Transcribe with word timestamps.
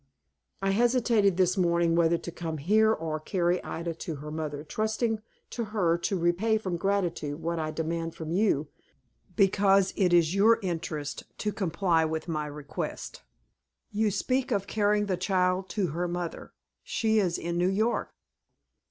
I 0.63 0.71
hesitated 0.71 1.37
this 1.37 1.55
morning 1.57 1.95
whether 1.95 2.17
to 2.17 2.31
come 2.31 2.57
here, 2.57 2.91
or 2.91 3.19
carry 3.19 3.63
Ida 3.63 3.93
to 3.93 4.15
her 4.15 4.31
mother, 4.31 4.63
trusting 4.63 5.21
to 5.51 5.65
her 5.65 5.95
to 5.99 6.17
repay 6.17 6.57
from 6.57 6.75
gratitude 6.75 7.39
what 7.39 7.59
I 7.59 7.69
demand 7.69 8.15
from 8.15 8.31
you, 8.31 8.67
because 9.35 9.93
it 9.95 10.11
is 10.11 10.33
your 10.33 10.57
interest 10.63 11.25
to 11.37 11.51
comply 11.53 12.03
with 12.03 12.27
my 12.27 12.47
request." 12.47 13.21
"You 13.91 14.09
speak 14.09 14.49
of 14.51 14.65
carrying 14.65 15.05
the 15.05 15.17
child 15.17 15.69
to 15.77 15.89
her 15.89 16.07
mother. 16.07 16.51
She 16.81 17.19
is 17.19 17.37
in 17.37 17.59
New 17.59 17.69
York." 17.69 18.11